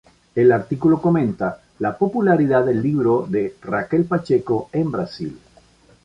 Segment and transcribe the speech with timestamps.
[0.33, 5.37] El artículo comenta la popularidad del libro de Raquel Pacheco en Brasil.